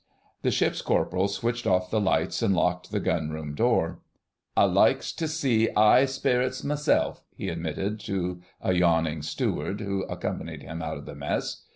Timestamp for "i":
4.57-4.63